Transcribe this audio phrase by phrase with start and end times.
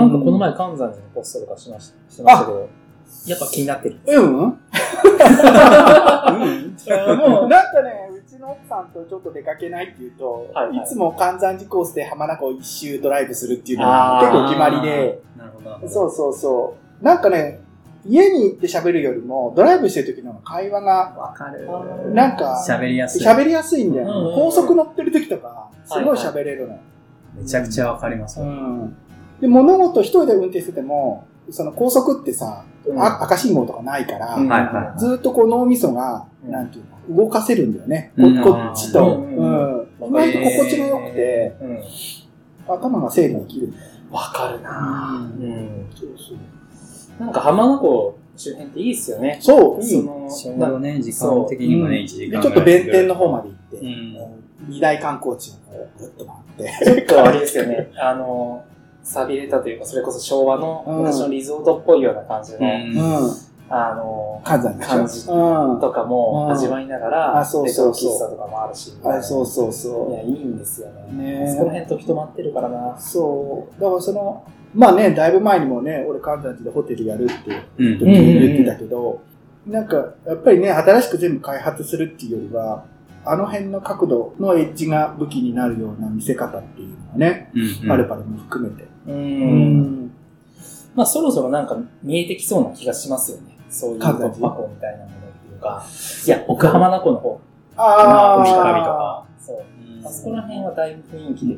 [0.00, 2.68] なんかこの前、関山寺のポストとかしましたしましたけど、
[3.26, 3.96] やっぱ気になってる。
[4.06, 4.24] うん？
[4.24, 4.40] うん。
[7.18, 15.88] もうなん かね、うちの奥さんとちょっと出かけないって言うと、はいはいいつも関山寺コースで浜名湖を一周ドライブするっていうのが結構決まりで、なるほど。
[15.88, 17.04] そうそうそう。
[17.04, 17.60] なんかね、
[18.06, 21.68] 家に行って喋るよりも、ドライブしてる時の会話が、わかる。
[22.14, 23.26] なんか、喋りやすい。
[23.26, 24.10] 喋りやすいんだよね。
[24.10, 26.78] うんうんうん高速乗ってる時とか、すごい喋れるの。
[27.36, 28.40] めちゃくちゃわかります。
[28.40, 28.96] うん。
[29.40, 34.98] で、物事一人で運転してても、その高速ってさ、うんあ赤信号とかないから、うんはいはい。
[34.98, 38.12] ずーっとこう脳みそが、うんなんていうの、動かせるんだよね。
[38.16, 39.16] こうんこっちと。
[39.16, 39.86] ううんん。
[40.08, 41.78] 意外と心地が良くて、うん。
[42.74, 43.72] 頭が整理できる。
[44.10, 45.86] わかるなううん。
[45.94, 49.38] そうそうなんか浜名湖周辺っていいっすよね。
[49.40, 49.90] そう、いい。
[49.90, 56.84] そのちょうどね、時間的にもね、1時間でちょっと弁天の方まで行って、うん二大観光地をぐっと回って。
[56.84, 57.90] ちょっとあれですよね。
[57.96, 58.64] あの、
[59.02, 62.60] 寂れたというか、それこそ昭和のうん昔のリゾートっぽいような感じの。
[63.72, 64.60] あの、感
[65.06, 65.80] じうん。
[65.80, 68.92] とかもうん味わいながら、あそうそうそうレトロ喫茶とかもあるし。
[69.04, 71.02] あそうそうそいや、いいんですよね。
[71.12, 73.00] ねえそこら辺時止まってるからなう。。
[73.00, 73.80] そう。
[73.80, 74.42] だからその、
[74.74, 79.20] まあね、だいぶ前にもね、俺関西でホテルやるってうん時に言ってたけど、
[79.66, 79.96] なんか、
[80.26, 82.84] やっぱりね、新しく全部開発するっていうよりは、
[83.24, 88.89] あの辺の角度のエッジが武器になるような見せ方っていうのがね、うんパルパルも含めて。
[89.06, 89.10] う。。
[89.10, 90.12] うん
[90.94, 93.56] まあ、そろそろなんか見えてきそうな気がしますよね。
[93.70, 95.84] そういう突関西破口みたいなものっていうか。
[96.26, 97.40] いや、奥浜名湖の方。
[97.76, 99.24] あ海神とあ、か。
[99.38, 99.56] そう。
[99.56, 99.60] う
[100.02, 101.56] んあそこら辺はだいぶ雰囲気で、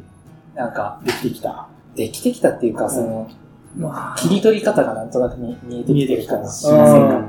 [0.55, 1.69] なんか、できてきた。
[1.97, 3.29] できてきたっていうか、その、
[3.77, 7.23] まあ切り取り方がなんとなく見見えてきてる感じしませんか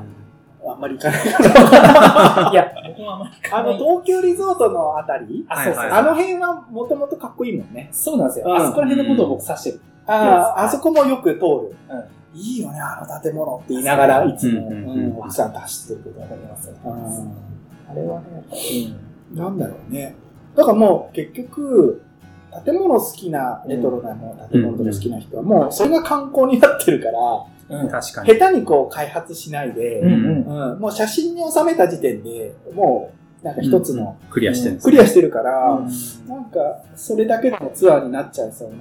[0.66, 2.52] あんまり行かない。
[2.52, 5.45] いや、僕もあんまりあの、東急リゾートのあたり？
[5.47, 5.84] あ、そうそう。
[5.84, 7.89] はいあの辺はもともとかっこいいもんね。
[7.94, 8.45] そうなんですよ。
[8.47, 9.81] うんあそこら辺のことを僕指してる。
[10.08, 10.14] あ
[10.58, 11.76] あ、あそこもよく通る。
[11.90, 12.04] うん
[12.36, 16.22] いいよね、あの建物って言いながら、いつも、うんうんうん奥さんと走ってるけど。
[16.22, 16.75] わかりますよ。
[16.84, 17.34] うん
[17.91, 18.25] あれはね、
[19.31, 19.38] うん。
[19.38, 20.16] なんだろうね。
[20.56, 22.02] だからもう結局、
[22.66, 27.09] 建物好きな、レトロなもの建物とか好きな人はもうそれが観光になってるか
[27.70, 27.90] ら、うん。
[27.90, 28.34] 確かに。
[28.34, 30.72] 下手にこう開発しないで、うんうん。
[30.72, 33.12] うんもう写真に収めた時点でも
[33.44, 35.88] うなんか一つのクリアしてるんですクリアしてるから、うん
[36.28, 36.59] なんか
[36.96, 38.75] それだけでもツアーになっちゃいそうな、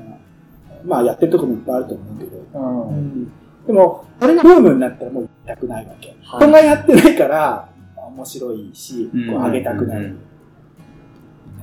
[0.84, 3.32] まあやってるとこもいっぱいあると思うけど、うん。
[3.66, 6.08] でも、それがブームになったらもう行きたくないわけ。
[6.08, 10.04] はい人がやってないから、面白いし、うんこう上げたくなる。
[10.06, 10.18] うん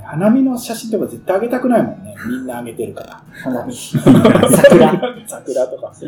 [0.09, 2.16] 花見の写真とか絶対上げたくないもんね。
[2.28, 3.24] みんな上げてるから。
[3.44, 3.75] 花見。
[3.75, 4.09] 桜。
[5.28, 5.94] 桜とか。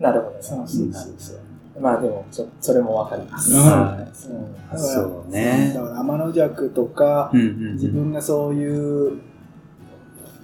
[0.00, 0.38] なるほどね。
[0.40, 1.38] そうそうそう。
[1.78, 3.52] まあでも、ちょそれもわかります。
[3.54, 5.82] うんそうねだ。
[5.82, 9.20] から天の弱とか、自分がそういう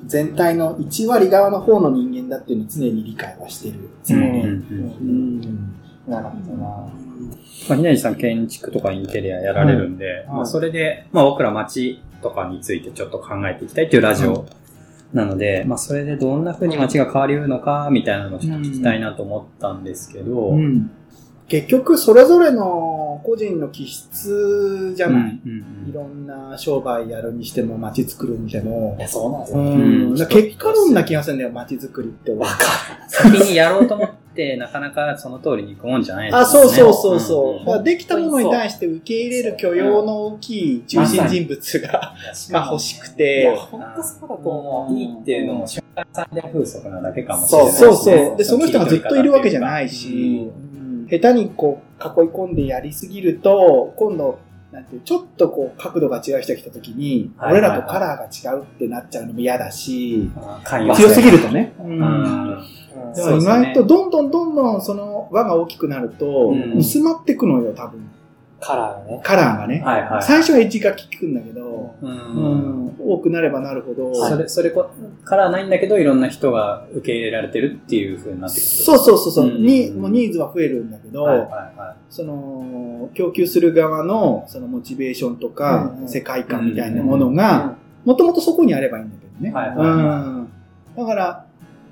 [0.06, 4.26] 全体の1割側の方の人間だっていうのを常に理解はしてるつもり。
[4.26, 5.44] うんうんうん。
[6.06, 6.10] うん。
[6.10, 6.66] なるほどな。
[6.66, 10.36] まあ、ひなじさん建築とかインテリアやられるんで、うん。
[10.36, 14.46] まあ、それで、まあ、僕ら街とかについてちょっと考えていきたいっていうラジオ
[15.12, 20.90] なので、まあ、それでどんな風に街が変わりうるのか、みたいなのをちょっと聞きたいなと思ったんですけど、うん
[21.48, 25.40] 結局、それぞれの個人の気質じゃない。
[25.44, 29.02] うんうんいろんな商売やるにしても、街作るにしてもい。
[29.02, 29.58] や、そうなんですよ。
[29.58, 32.32] うん、結果論な気がするんだよ、街作りって。
[32.32, 32.56] わか
[33.08, 36.40] 先にやろうと思って、なかなかその通りにいくもんじゃないですね。
[36.40, 37.62] あ、そうそうそうそう。
[37.62, 42.14] んだからできたものに対して受け入れる許容の大きい中心人物が、
[42.50, 43.56] が欲しくいや、て。
[43.56, 44.94] ほんとそうだと思う。
[44.94, 47.92] いいっていうのも瞬間最大風速なだけかもしれそうないですね。
[47.92, 48.36] そうそう。
[48.38, 50.63] で、その人がずっといるわけじゃないし、ううん
[51.18, 54.38] 下手にこう囲い込んでやりすぎると、今度、
[54.72, 60.30] なんてちょっとこう角度が違う人が来た時に、はい俺らとカラーが違うってなっちゃうのも嫌だし、
[60.96, 61.72] 強すぎるとね。
[61.78, 66.78] 意外とどんどんどんどんその輪が大きくなるとうん。
[66.78, 68.00] 薄まってくのよ、多分。
[68.64, 69.20] カラーがね。
[69.22, 69.82] カラーがね。
[69.84, 70.22] はいはい。
[70.22, 74.90] 最初はエッジが効くんだけど、ううんん、多くなればなるほど、それ、それこ、
[75.24, 78.66] からないんだけど、いろんな人が受け入れられてるっていう風になってくる。
[78.66, 87.76] そうそうそうそう、うんに、もうニーズは増えるんだけど、はいはいはその、供給する側の、そのモチベーションとか、世界観みたいなものが、
[88.06, 89.52] もともとそこにあればいいんだけどね。
[89.52, 89.92] はいはいはいう
[90.40, 90.48] ん。
[90.96, 91.44] だから、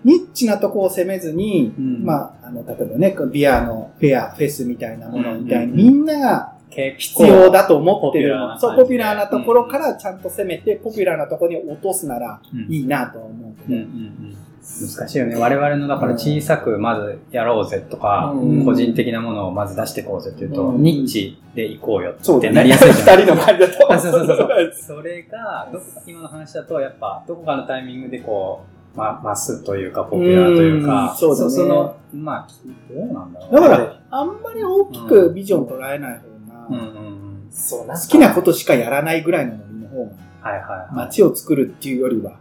[0.04, 6.51] ニッチなとこを攻めずに、うんまあ、あの、例えばね、ビアのフェア、フェスみたいなものみたいに、うんみんなが
[6.98, 13.72] 必要だと思ってるポピュラーな感じでそう、ポピュラーなところからちゃんと攻めて、ポピュラーなところに落とすならうんいいなとは思う。
[13.72, 15.34] うんうんうん難しいよね。
[15.34, 22.12] 我々の、だから小さくまずやろうぜとか、うん個人的なものをまず出していこうぜっていうと、うんニッチで行こうよ。
[22.12, 23.18] ってなりやすいじゃん。
[23.18, 23.92] 二人の感じだと。
[23.92, 24.72] あそうそうそうそう。
[24.98, 28.62] それが、どこか今の話だと、やっぱ、どこかのタイミングでこ
[28.94, 32.48] ま、マスというか、ポピュラーというか、うんそうだねその、まあ、
[32.92, 36.31] どうなんだろうだから、あんまり大きくビジョン捉えない方
[36.70, 37.48] が、うんうんうん。
[37.50, 40.10] そう、なんか好きなことしかやらないぐらいのノリの方が、
[40.40, 40.94] はいはいはい。
[40.94, 42.38] 街を作るっていうよりは、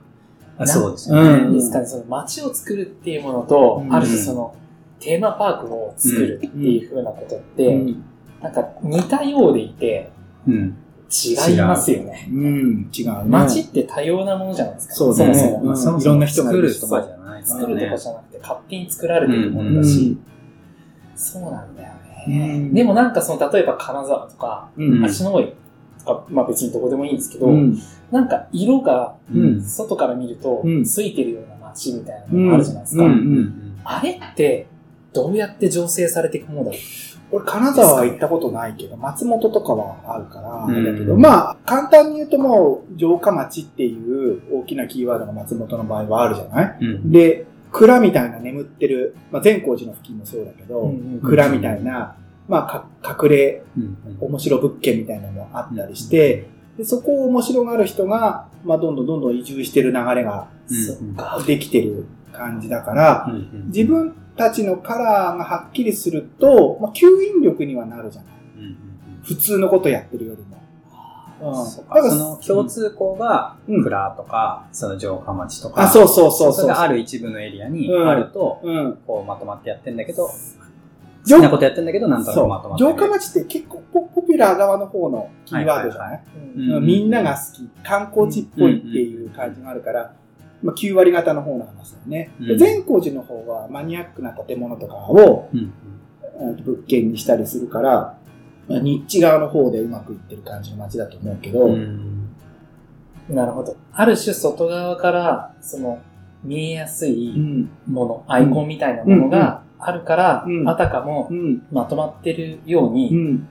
[0.58, 1.30] あそうですよね。
[1.46, 4.56] うんですかね、その街を作るっていうものと、うんある種その、
[5.00, 8.04] テーマパークを作るっていう風なことって、うん、
[8.42, 10.12] なんか似たようでいて、
[10.48, 10.78] うん。
[11.14, 12.30] 違いますよね。
[12.32, 13.24] うん、違うね。
[13.28, 14.94] 街って多様なものじゃないですか。
[14.94, 15.70] そうだねそもそも。
[15.70, 17.98] うんそもそもいろんな人がいる作るとかじゃないです作るとかね。
[17.98, 20.18] じゃなくて、勝手に作られてるもうんのだし、
[21.16, 21.91] そうなんだよ
[22.28, 25.06] でもなんかその、例えば金沢とか、うん。
[25.06, 25.54] 足の上
[26.00, 27.78] とか、まあ別にどこでもいいんですけど、うん。
[28.12, 29.62] なんか色がうん。
[29.64, 30.84] 外から見るとうん。
[30.84, 33.04] ついてるような街みたいなのがあるじゃないですか。
[33.84, 34.68] あれって、
[35.14, 36.80] どうやって醸成されていくものだろう？
[37.34, 40.86] 俺、金沢は行ったことないけど、松本とかはあるから、うん。
[40.86, 46.78] だけど、まあ、簡単に言うともう、城下町っていう大きなキーワードが松本の場合はあるじゃない？
[46.82, 47.12] うん。
[47.12, 52.16] で、蔵みたいな眠ってる、まあ、善光寺の付近もそうだけど、うん蔵みたいな、
[52.48, 56.48] まあ、か隠れうん面白物件みたいなのもあったりして、
[56.78, 60.48] でそこを面白がる人が、まあ、どんどんどんどん移住してる流れが。
[61.46, 63.30] できてる感じだから、
[63.68, 68.32] 自分たちのカラーがはっきりすると、まあ、吸引力にはなるじゃない。
[69.24, 70.62] 普通のことやってるよりも。
[71.42, 71.54] うん。
[71.54, 72.10] か。
[72.10, 73.84] その共通項が、うん。
[73.84, 78.10] 蔵とか、その城下町とか、あ、そうそうそうそれがある一部のエリアにうん。
[78.10, 78.98] あると、うん。
[79.06, 80.34] こうまとまってやってんだけど、好
[81.26, 82.44] 城きなことやってんだけど、なんとなそう。
[82.46, 82.92] くまとまってる。
[82.92, 86.22] 城下町って結構ポポピュラー側の方のキーワードじゃない,、
[86.82, 90.14] みんなが好き、観光地っぽいっていう感じがあるから、
[90.64, 92.32] まあ、9割方の方の話だよね。
[92.58, 95.50] 善光寺の方はマニアックな建物とかを
[96.64, 98.18] 物件にしたりするから、
[98.68, 102.12] まあ、ニッチ側の方でうまくいってる感じの街だと思うけど、うん
[103.30, 103.78] なるほど。
[103.94, 106.00] ある種外側から、その、
[106.44, 107.70] 見えやすういん。
[107.88, 111.62] もの、アイコンみたいなものがあるから、うんあたかもうん。
[111.72, 113.48] まとまってるよううにん。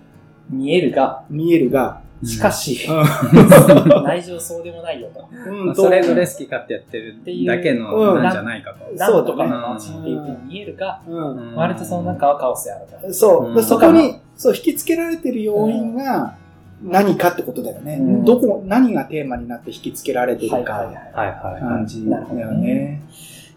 [0.51, 2.93] 見えるが、見えるが、しかし、う
[4.05, 5.27] 内情そうでもないよと。
[5.51, 5.67] ん。
[5.67, 8.95] まあそれぞれ好き勝手やってるっていうだけのなんじゃないかと。
[8.95, 11.37] なんとかねの街っていうふうに見えるが、うん。
[11.37, 13.13] うん割とその中はカオスであると。
[13.13, 13.63] そう。
[13.63, 16.35] そこに、そう、引きつけられてる要因が
[16.83, 17.97] 何かってことだよね。
[17.97, 20.67] うんどこ、何がテーマになって引きつけられてるか、はい
[21.15, 21.61] はい。
[21.61, 23.03] 感じだよね。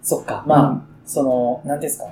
[0.02, 0.44] そっか。
[0.48, 2.06] まあ、その、なんていうんですか。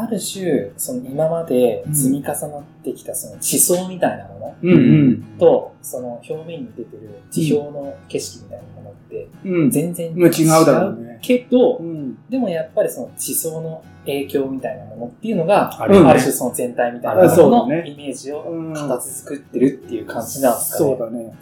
[0.00, 9.28] ある種、その今まで積み重なってきたその地層みたいなものと、その表面に出てる地表の景色みたいなものって。
[9.70, 12.18] 全然違うだろうねけどう、ん。
[12.28, 20.90] でもやっぱりその地層の影響みたいなものっていうのが、あある種その全体みたいなあもののイメージをうん形作ってるっていう感じなんですかね。
[20.90, 21.34] そうだね。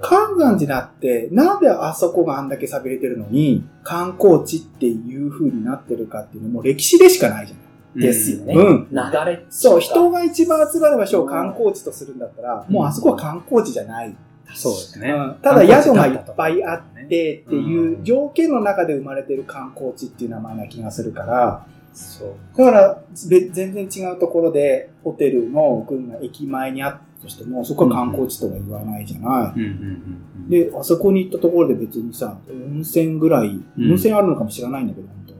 [0.00, 7.63] 関山寺だって、なんであそこがあんだけ寂れてるのに、観光地っていう風になってるかっていうのも歴史でしかないじゃない。
[7.94, 8.54] ですよね。
[8.54, 8.96] うん流
[9.26, 9.44] れ。
[9.50, 14.14] そう、人が一番集まる場所を観光地とするんだったら、もうあそこは観光地じゃない。
[14.54, 15.10] そうですね。
[15.10, 22.58] うんただ宿がいっぱいあってっていう条件の中で生まれてる観光地っていう名前な気がするから、そう。
[22.58, 29.60] だからべ全然違うところでホテルの群が駅前にあったとしても、そこは観光地とは言わないじゃない。
[29.60, 30.48] うんうんうん。
[30.48, 35.34] で、あそこに行ったところで別にさ、温泉ぐらい、うん温泉あるのかもしれないんだけど、本当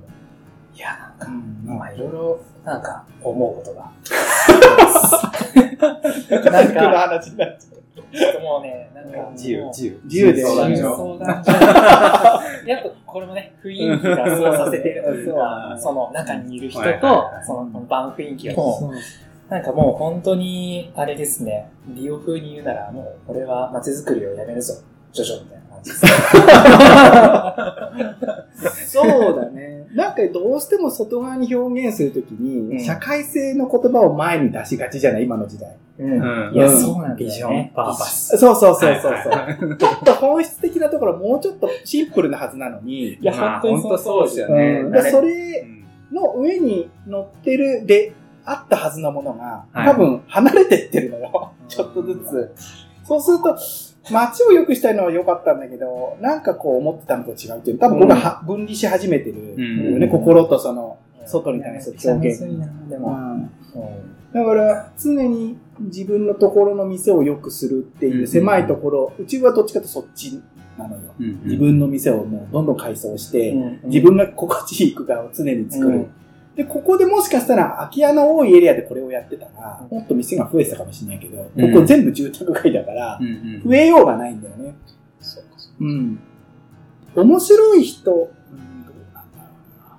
[0.77, 1.31] いや、か、
[1.65, 3.91] まあいろいろ、なんか、思うことが。
[6.51, 7.57] なんか話になっ
[8.15, 10.01] ちょっともうね、なんか、自由、自由。
[10.05, 10.43] 自由で。
[10.43, 10.97] 相談所。
[10.97, 11.19] 所。
[12.67, 15.03] やっぱこれもね、雰囲気がそうさせてる。
[15.03, 15.35] という。
[15.35, 16.89] かう、んその中にいる人と
[17.45, 18.55] その場の雰囲気が。
[19.49, 24.73] なんかもう本当に、あれですね、リオ風に言うなら、もう、俺は街づくりをやめるぞ、
[25.13, 26.07] ジョジョみたいな感じです。
[30.29, 35.77] どうしても外側に表現するときに、うん社会性の言葉を前に出しがちじゃない今の時代。
[35.99, 38.37] うんうんいや、うんそうなんだビジョンよね。、パーパス。
[38.37, 39.13] そうそうそうそうそう。
[39.13, 45.67] はいはいちょっと本質的なところもうちょっとシンプルなはずなのに、いや、まあ本当そうですよねそれ
[46.13, 48.13] の上に乗ってるで
[48.45, 51.53] あったはずのものが、はい多分離れてってるのよ。
[51.69, 52.55] ちょっとずつ。
[53.05, 53.57] そうすると、
[54.11, 60.09] 街を良くしたいのは良かったんだけど、なんかこう思ってたのと違うっていう、多分僕はは分離し始めてるうん。
[60.11, 62.41] 心とその、外に対する表現。
[62.89, 63.49] でも。
[64.33, 70.41] だから、常に自分のところの店を良くするっていう狭いところ、うちはどっちかとそっち
[70.77, 71.03] なのよ。
[71.19, 71.41] うん。
[71.45, 73.81] 自分の店をもうどんどん改装して、うん。
[73.85, 76.07] 自分が心地いい空間を常に作る。
[76.57, 83.19] うんで、ここでもしかしたら空き家の多いエリアでこれをやってたら、もっと店が増えてたかもしれないけど、うんここ全部住宅街だから
[83.65, 84.75] 増えようがないんだよね。
[85.21, 86.19] そうかそうん。
[87.17, 89.97] 面白い人、うんどうなんだろ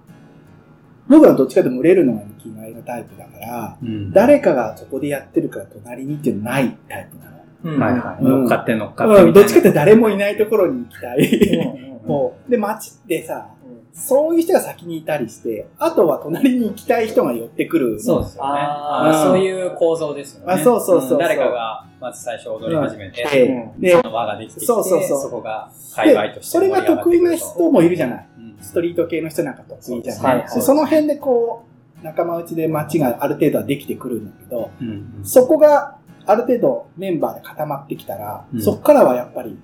[1.10, 7.36] 僕はどっちかと群れるのが生きがいのタイプだから、うん誰かがそこでやってるから隣にっていうのないタイプなの。
[7.64, 8.24] うんはいはい。
[8.24, 9.24] うん乗っかって乗っかって。
[9.24, 11.26] うん、どっちかって誰もいないところに行きたうんい。
[11.28, 13.65] う で、街ってさ、うん
[13.96, 17.98] そういう人が先にいたりして、あとは隣に行きたい人が寄ってくる。
[17.98, 18.60] そうですよね。
[18.62, 20.54] あそういう構造ですよね。
[20.54, 21.18] あそうそうそうそう。
[21.18, 21.20] ん。
[21.20, 23.82] 誰かが、まず最初踊り始めて、でうん。
[23.82, 25.22] でその輪ができてきて、そうそうそう。
[25.22, 28.28] そこが界隈としてでそれが得意な人もいるじゃない。
[28.38, 28.58] うん。
[28.62, 30.24] ストリート系の人なんか得意じゃない。
[30.24, 31.64] はいはいでその辺でこ
[32.02, 35.26] う、仲間内で街がある程度はできてくるんだけど、うんうん。
[35.26, 38.62] そこがある程度メンバーで固まってきたら、うん。
[38.62, 39.58] そこからはやっぱり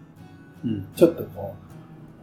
[0.63, 0.88] うん。
[0.95, 1.53] ちょっとこ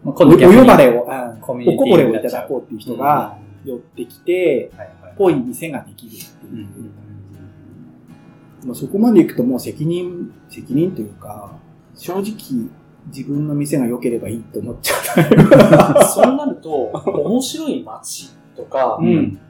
[0.05, 4.71] まあう、お呼ばれを、うんコミュニティおこぼれをいただこうっていう人が寄ってきて、
[5.17, 6.67] ぽい店ができるってうんいう。
[8.67, 11.52] まあ、そこまで行くともう責任、責任というか、
[11.95, 12.23] 正直
[13.07, 14.95] 自分の店が良ければいいと思っちゃ
[16.00, 16.05] う。
[16.05, 19.07] そうなると、面白い街とか、うん。
[19.07, 19.40] うん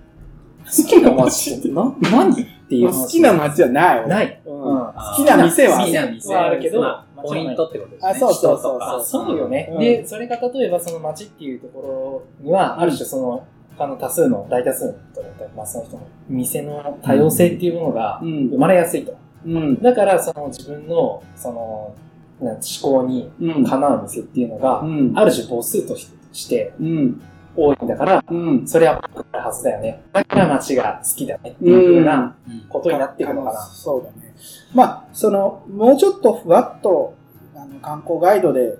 [0.71, 3.02] 好きな街ってな何っていう話。
[3.05, 4.09] 好きな街はない。
[4.09, 4.43] ない。
[4.45, 4.52] うん。
[4.52, 6.61] 好きな店はある。
[6.61, 8.11] けどまあポイントってことですね。
[8.11, 9.69] あそうそうそう人とかあそうよね。
[9.73, 13.47] うんで、それが例えばその街っていうところには、ある種その、
[13.77, 19.17] 他の多数の、大多数の人だったり、まあその人の店の多様性っていうものがうん生まれやすいと。
[19.47, 19.81] うん。
[19.83, 21.95] だから、その自分の、その、
[22.41, 23.65] 思考にうん。
[23.65, 25.13] かなう店っていうのが、うん。
[25.17, 27.23] ある種母数としてうん。
[27.61, 28.67] 多いんだから、うん。
[28.67, 30.03] それはあるはずだよね。
[30.12, 33.61] だから街が好きだねっていうようなうんことになっていくのかな。
[33.61, 34.35] そうだね。
[34.75, 37.15] まあ、その、もうちょっとふわっと、
[37.57, 38.79] あの、観光ガイドで、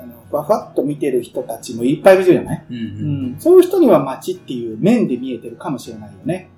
[0.00, 2.64] あのふわふわっと見てる人たちもいっぱいいるじゃない？
[2.70, 3.40] うんううんん。
[3.40, 6.48] そういう人には街っていう面で見えてるかもしれないよね。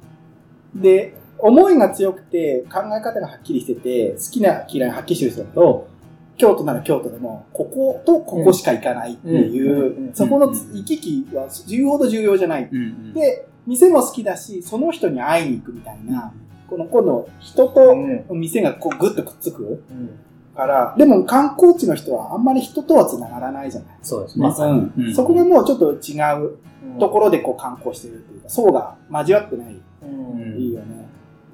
[0.74, 5.88] で、思いが強くて、考え方がはっきりしてて、好きな嫌いがはっきりしてる人だと、
[6.36, 12.68] 京都なら京都でも、こことここしか行かないっていう、そこの行き来は言うほど重要じゃない。
[13.14, 16.32] で、店も好きだし、その人に会いに行くみたいな、
[16.68, 17.92] この今度、人と
[18.30, 18.40] うん。
[18.40, 20.10] 店がこうグッとくっつくうん。
[20.54, 23.98] から、でも観光地の人はあんまり人とは繋がらないじゃない。
[24.02, 24.50] そうですね。
[25.14, 29.76] そこがもうちょっと違ううんところでこう観光してるっていうか、層が交わってない。
[30.02, 30.60] うん。
[30.60, 31.06] いいよね。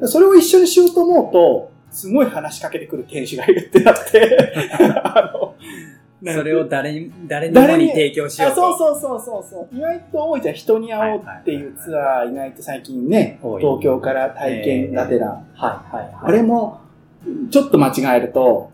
[0.07, 4.55] それを一緒にしようと思うと、すごい話しかけてくる店主がいるってなって、
[5.05, 5.55] あの、
[6.33, 8.77] それを誰に、誰にもに提供しよあうと。
[8.77, 9.77] そうそうそうそうそう。
[9.77, 10.55] 意外と多いじゃん。
[10.55, 15.27] 人に会おうっていうツアー、意外と最近ね、東京から体験がてら。
[15.29, 15.43] は
[15.93, 16.15] いはいはい。
[16.23, 16.81] あれも、
[17.51, 18.71] ちょっと間違えると、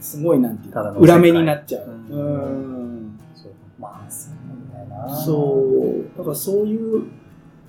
[0.00, 1.82] すごいなんていうか裏目になっちゃう。
[2.10, 3.18] ううんん。
[3.34, 5.16] そうまあ、そうなんだよな。
[5.16, 6.18] そう。
[6.18, 7.04] だからそういう、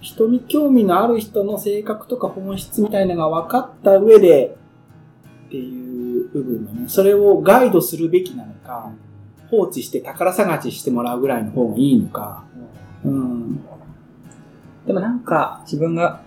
[0.03, 4.55] 人に興味のある人の性格とか本質みたいなのが分かった上で、
[5.53, 6.89] っていう部分だね。
[6.89, 8.91] それをガイドするべきなのか、
[9.51, 12.43] 放置して宝探ししてもらうぐらいの方がいいのか。
[13.05, 13.57] うん。
[14.87, 16.21] でもなんか、自分が、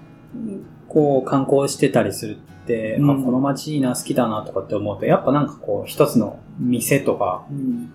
[0.89, 7.91] こう、観光してたりするって、うんあこの街いいな、好きだなとかって思うと、やっぱなんかこう、一つの店とか、うん。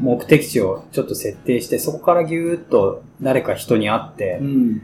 [0.00, 4.82] 目的地をちょっと設定して、そこからぎゅーっと誰か人に会って、うん。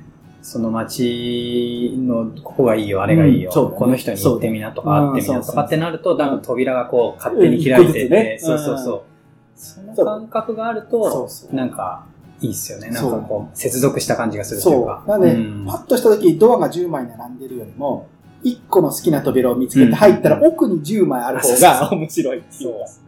[0.49, 9.02] その街のここがいいよ、あれがいいよ、うんそうだねこの人に行ってみなとか、会ってみなとかってなると、そうそうなんか扉がこう勝手に開いてて、うんそうそうそう。
[9.55, 12.07] その感覚があると、そうそうなんか
[12.40, 12.88] いいっすよね。
[12.88, 15.02] なんそうかこう、接続した感じがするというそか。
[15.07, 15.09] う。
[15.11, 18.07] なんで、うんパッとした時ドアが10枚並んでるよりも、
[18.43, 22.78] 1個の好きな扉を見つけて入ったら奥に10枚ある方が面白いっていうか。
[22.78, 23.05] ですね。
[23.05, 23.08] そう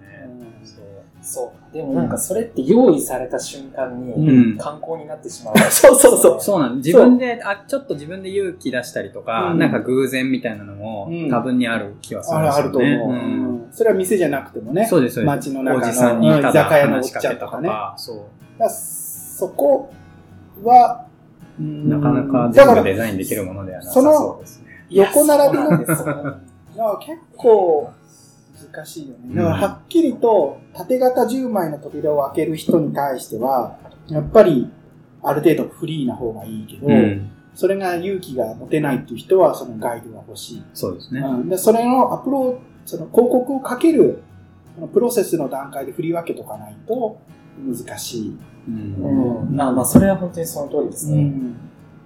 [1.33, 1.73] そう。
[1.75, 5.59] でもなんかそれって用意された瞬間にうん観光になってしまう。
[5.71, 6.41] そうそうそう。
[6.41, 12.95] そうなん自分で、あ、ちょっと自分で勇気出したりとか、うんなんか偶然みたいなのも、うん多分にある気はするあるんですよね。
[12.95, 14.85] あると思う、んうんそれは店じゃなくてもね。
[14.87, 15.37] そうです、そうです。
[15.37, 17.71] 街の中のおじさんにうんただ居酒屋のおっちゃんとかね。
[17.97, 18.17] そう。
[18.69, 19.91] そこ
[20.65, 21.07] は、
[21.59, 24.67] うんなかなか全部デザインできるものではなさそうですね。
[24.91, 25.91] 横並びなんです
[26.77, 27.91] よ 結構
[28.73, 29.35] 難しいよね。
[29.35, 34.71] だからはっきりと縦型10枚の扉を開ける人に対しては、やっぱり
[35.23, 37.31] ある程度フリーな方がいいけど、うん。
[37.55, 40.65] それが勇気が持てないっていう人はそのガイドが欲しい。
[40.75, 41.21] そうですね。
[41.21, 44.23] うん、でそれのアプローチ、その広告をかける
[44.93, 47.19] プロセスの段階で振り分けとかないと
[47.59, 48.39] 難しい。
[48.69, 49.57] うんうん。
[49.57, 51.23] まあまあ、それは本当にその通りですね。
[51.25, 51.57] ん。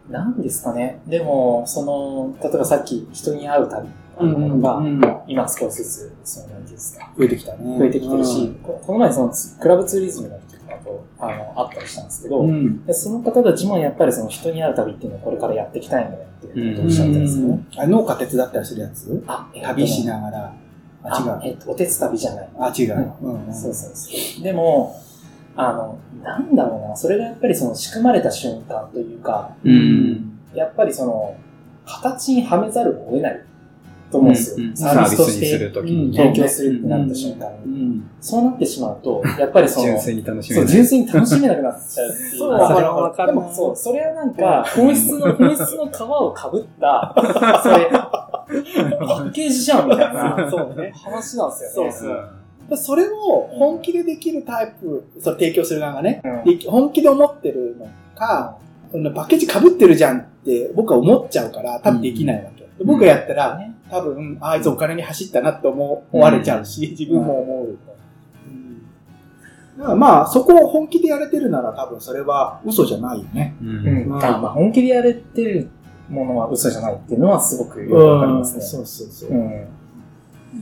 [0.09, 1.01] なんですかね。
[1.07, 3.89] でも、その、例えばさっき人に会う旅
[4.21, 7.79] うんものが、うん今少しずつ、その、なんですか、増えてきたね。
[7.79, 12.85] 増えてきてるし、ここの前その、クラブツーリズムの人とかと、あの、会ったりしたんですけど、うん。
[12.85, 17.65] でその方たちもやっぱりその人に会う旅っていうのをこれからやっていきたいんだよっていうことをおっしゃってるんですよね。
[17.77, 19.25] あ農家手伝ったりするやつ？
[19.27, 20.55] あ、え旅しながら。
[21.03, 21.31] あ、違う。
[21.31, 22.49] あえっと、お手つ旅じゃない。
[22.59, 23.17] あ、違う。
[23.23, 24.43] ううんうんそうそうそう。
[24.43, 25.01] でも、
[25.57, 30.39] あの、なんだろうな、それがやっぱりその仕組まれた瞬間というか、うん。
[30.55, 31.37] やっぱりその、
[31.87, 33.41] 形にはめざるを得ない
[34.15, 34.67] と思うんですよ。
[34.67, 37.85] うんサービスとして提供するってなった瞬間うに。
[37.85, 38.11] ん。
[38.21, 40.71] そうなってしまうと、やっぱりその、純粋に楽しめそう、る。
[40.71, 42.39] 純粋に楽しめなくなっちゃうっていう。
[42.39, 47.15] そうあわかるでもそう、それはなんか、本質の、本質の皮をかぶった、
[47.63, 50.93] それ、 パッケージじゃんみたいな、そうね。
[50.95, 51.93] 話なんですよね。
[51.93, 56.23] そうそうそれを本気でできるタイプ、それ提供する側がね、
[56.67, 57.87] 本気で思ってるの
[58.19, 58.57] か、
[58.91, 62.63] パッケージ被ってるじゃんって僕は思っちゃうから、多分できないわけ。
[62.63, 67.69] で僕がやったら、ね多分、ああいつお金に走ったなって思われちゃうし、自分も思う。
[67.69, 67.95] うん
[69.77, 73.57] だからまあ、そこを本気でやれてるなら多分それは嘘じゃないよね。
[73.61, 73.65] う。
[73.65, 75.69] うんまあ、本気でやれてる
[76.09, 78.63] ものは嘘じゃないっていうのはすごくよくわかりますね。
[78.63, 79.31] そうそうそう。
[79.31, 79.67] うん。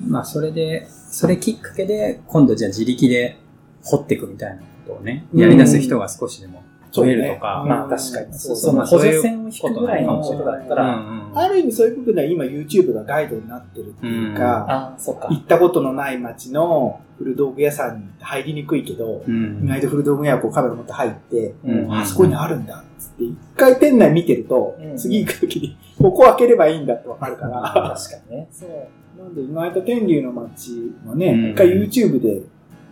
[0.08, 3.36] まあ、それで、それきっかけで、今度じゃあ自力で
[3.84, 6.61] 掘っていくみたいなことをね、やり出す人が少しでも
[6.92, 7.64] 増えるとか。
[7.66, 8.34] まあ確かに。
[8.34, 15.28] そうその補助線を引くぐらいのことだったうんら、うんある意味そういうことでは今 YouTube がガイドになってるっていうか、あ、そっか。
[15.28, 27.62] 行ったことのない街の古道具屋さんに入りにくいけど、うん意外と古道具屋をこうカメラ持って入って、うんあそこにあるんだっつって、一回店内見てると、うん次行くときに、ここ開ければいいんだってわかるから。
[27.62, 28.48] 確かにね。
[28.52, 29.22] そう。
[29.22, 32.42] なんで意外と天竜の街もね、うん一回 YouTube で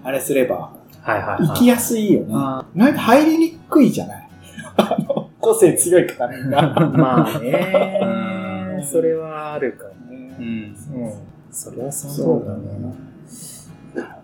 [0.02, 1.48] あれすれば、はいはいはい。
[1.48, 2.28] 行きやすいよね。
[2.34, 4.28] あ意外と入りにくいじゃない
[5.40, 6.62] 個性強いからみんな。
[6.96, 7.44] まあうん
[8.76, 10.36] ね、それはあるかーね。
[10.38, 10.44] うん。
[10.44, 11.12] うん。
[11.50, 12.94] それはそそうだねね。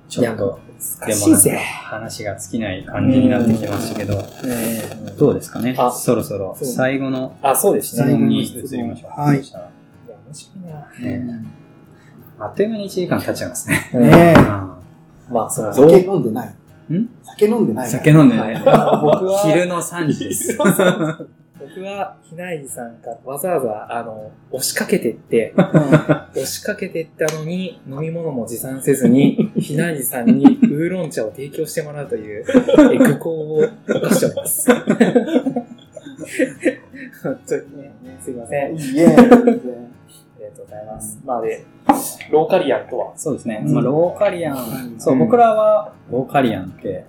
[0.08, 0.58] ちょっと、
[1.00, 1.58] 難しいぜ。
[1.82, 4.18] 話が尽きない感じになってきましたけど、う
[5.12, 5.74] んどうですかね？
[5.78, 8.04] あそろそろ最後のあ、そうですね。
[8.04, 9.20] 質問に移りましょう。
[9.20, 11.26] はいそしたらいや、面白いな。
[11.26, 11.44] ね
[12.38, 13.90] あっという間に1時間経っちゃいますね。
[13.94, 14.40] ねえ。
[15.32, 16.54] まあ、その、酒飲んでない。
[16.94, 17.08] ん？
[17.22, 17.88] 酒飲んでない。
[17.88, 18.54] 酒飲んでない。
[18.62, 20.56] 僕は昼の3時です。
[21.58, 32.44] 僕は、ひなりさんがわざわざ、あの、押しかけてって、押しかけてったのに、飲み物も持参せずに、ひなりさんにウーロン茶を提供してもらうという、
[32.92, 34.68] え愚行を犯しております。
[37.22, 38.76] 本当にね、すいません。
[38.76, 39.06] いいえ。
[40.76, 41.20] ざいます。
[41.24, 41.64] まあで、
[42.30, 43.62] ローカリアンとは、そうですね。
[43.64, 44.94] うんまあ、ローカリアン。
[44.98, 47.06] そう、うん僕らは、ローカリアンって、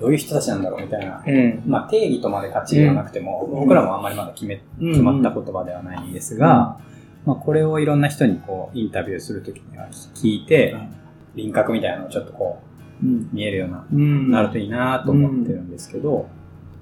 [0.00, 1.22] どういう人たちなんだろうみたいな。
[1.26, 1.62] うん。
[1.66, 6.78] まあ、定義とまでかっちりはなくても、うん僕らもあんまりまだ決め、決まった言葉ではないんですが、
[7.26, 10.76] まあ、これをいろんな人にこう、インタビューするときには聞いて、
[11.34, 12.60] 輪郭みたいなのをちょっとこ
[13.02, 16.28] う見えるような、うんなるといいなと思ってるんですけど、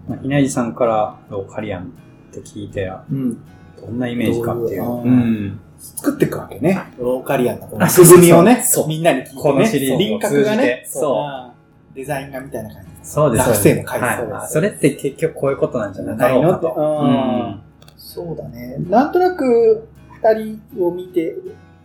[0.08, 1.92] まあ、ひなじさんからローカリアン
[2.30, 3.42] って聞いて、うん。
[3.80, 4.82] どんなイメージかっていう。
[4.82, 5.60] どうん。
[5.78, 6.92] 作っていくわけね。
[6.98, 9.42] ローカリアンのこのあ枠組みをねみんなに聞いてね。
[9.42, 11.52] このシリーズを輪郭がね、そ
[11.92, 12.88] うデザイン画みたいな感じ。
[13.02, 13.48] そうです。
[13.48, 16.74] 学生も書いてはいそれって結局こういうことなんじゃなないのと。
[16.76, 18.76] うんそうだね。
[18.88, 19.86] なんとなく、
[20.22, 21.36] 二人を見て、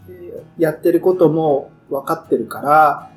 [0.10, 3.12] えーやってることも分かってるから、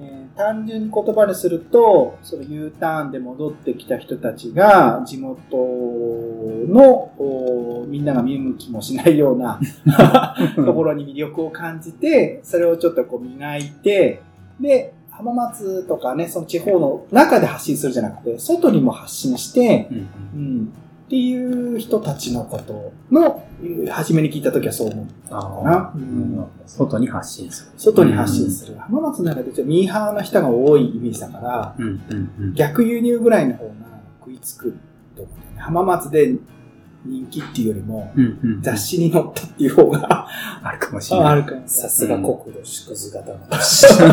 [0.00, 5.36] えー単純に言葉にすると、その U ターンで戻ってきた人たちが、地元
[6.68, 9.60] の、おみんなが見向きもしないような
[10.56, 14.22] ところに魅力を感じて、それをちょっとこう磨いて、
[14.60, 19.98] で、浜松とかね、その地方の中で発信するじゃなくて、外にも発信して、うん。
[19.98, 20.72] うん
[21.10, 25.92] っていう人たちのことの、えー初めに聞いたときはそう思ったあかな。
[25.96, 27.72] ーうん外に発信する。
[27.76, 28.76] 外に発信する。
[28.78, 33.72] 浜松の中でちょっとミーハーな人が多いイメージだから、うんうんうん逆輸入ぐらいの方が
[34.20, 34.78] 食いつく
[35.16, 35.60] と思うね。
[35.60, 36.36] 浜松で
[37.04, 38.12] 人気っていうよりも、
[38.60, 40.28] 雑誌に載ったっていう方が
[40.62, 41.36] あるかもしれない。
[41.36, 43.38] るかもさすが国土縮図型の。
[43.62, 44.08] そう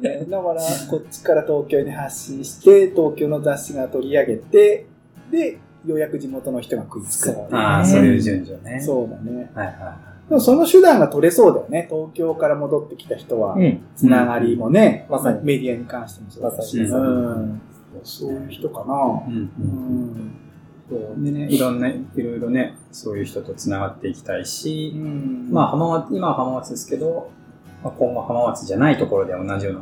[0.00, 4.86] ねだから、こっちから東京に発信して、東京の雑誌が取り上げて、
[5.30, 7.48] で、ようやく地元の人が食いつくっていうね。
[7.52, 8.80] ああ、そういう順序ね。
[8.80, 9.50] そうだね。
[9.54, 9.96] はいは
[10.28, 11.88] でもその手段が取れそうだよね。
[11.90, 13.80] 東京から戻ってきた人は、うん。
[13.96, 17.60] つながりもね、まさにメディアに関してもそうだし、うん、
[18.02, 19.32] そういう人かな。
[19.32, 19.38] い。
[19.38, 20.47] うん
[21.22, 27.30] でね、いろんな、いろいろね、そういう人と繋がっていきたいし、んまあ浜松、今は浜松ですけど、
[27.82, 29.80] まあ、今後浜松じゃないところで同じような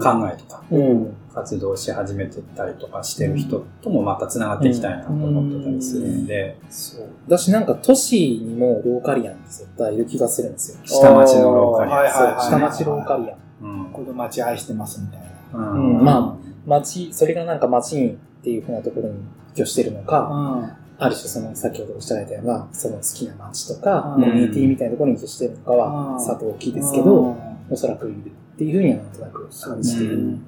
[0.00, 1.16] 考えとか、うん。
[1.36, 7.08] 活動し始めてたりとかしてる人ともまた繋がっていきたいなと思ってたりするんで、そう。
[7.28, 10.80] だしなんか都市にもローカリアンって絶対いる気がするんですよ。
[10.84, 13.38] 下町のローカリアンはいはいはい下町ローカリアン。
[13.62, 15.20] うんこの街愛してますみたい
[15.52, 15.58] な。
[15.58, 19.14] うんうんま町、それがなんか町にっていうふうなところに
[19.56, 24.22] 居してるのか、ある種その先ほどおっしゃられたような、その好きな町とか、うん。
[24.22, 26.24] コミュニティみたいなところに居してるのかは、うん。
[26.24, 27.66] さて大きいですけうど、ん。
[27.68, 30.38] おそらくいるっていうふうにはなんとなく感じている。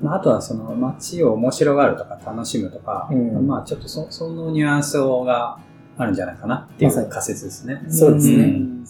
[0.00, 3.44] まあ、あとはその街を面白がるとか楽しむとか、うん。
[3.48, 5.58] まあちょっとそそのニュアンスが
[5.98, 7.82] あるんじゃないかなっていう仮説ですね。
[7.88, 8.36] そうですね。
[8.36, 8.84] うん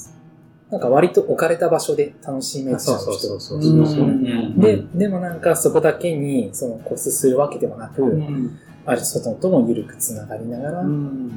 [0.72, 3.12] なんか割と置かれた場所で楽しめちゃうそう人。
[3.12, 4.04] そうそうそうそう。
[4.04, 11.30] うんうんで、でもなんかそこだけにその固執するわけではなく、うんある外とも緩くつながりながらっうん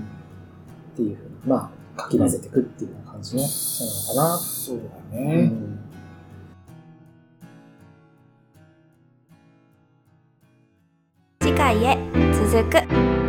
[0.96, 4.38] ていうふうに、まあ、かき混ぜていくっていうような感じの人なのかな。
[4.40, 5.44] そうだうね。
[5.44, 5.80] ん
[11.40, 11.98] 次回へ
[12.34, 13.25] 続く